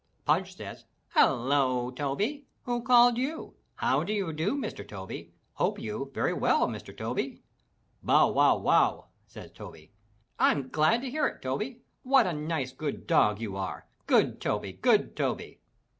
Punch 0.25 0.55
says, 0.55 0.85
"Hello, 1.09 1.91
Toby! 1.91 2.47
Who 2.63 2.81
called 2.81 3.19
you? 3.19 3.53
How 3.75 4.01
you 4.01 4.33
do, 4.33 4.57
Mr. 4.57 4.87
Toby? 4.87 5.31
Hope 5.53 5.77
you, 5.77 6.09
very 6.11 6.33
well, 6.33 6.67
Mr. 6.67 6.97
Toby." 6.97 7.43
"Bow, 8.01 8.31
wow, 8.31 8.57
wow!" 8.57 9.09
says 9.27 9.51
Toby. 9.51 9.91
"Fm 10.39 10.71
glad 10.71 11.01
to 11.01 11.09
hear 11.11 11.27
it, 11.27 11.43
Toby! 11.43 11.83
What 12.01 12.25
a 12.25 12.33
nice, 12.33 12.71
good 12.71 13.05
dog 13.05 13.39
you 13.39 13.55
are! 13.55 13.85
Good 14.07 14.41
Toby! 14.41 14.71
Good 14.73 15.15
Toby!" 15.15 15.59